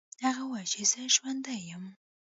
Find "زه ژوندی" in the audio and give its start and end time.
0.91-1.59